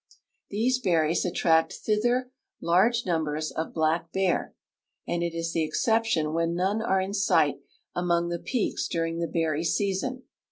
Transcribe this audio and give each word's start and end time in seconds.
These 0.49 0.79
berries 0.79 1.25
attract 1.25 1.73
thither 1.73 2.31
large 2.59 3.05
num 3.05 3.23
bers 3.25 3.51
of 3.51 3.71
black 3.71 4.11
bear, 4.11 4.55
and 5.07 5.21
it 5.21 5.35
is 5.35 5.53
the 5.53 5.63
exception 5.63 6.33
when 6.33 6.55
none 6.55 6.81
are 6.81 6.99
in 6.99 7.13
sight 7.13 7.59
among 7.95 8.29
the 8.29 8.39
peaks 8.39 8.87
during 8.87 9.19
the 9.19 9.27
beriy 9.27 9.63
season. 9.63 10.23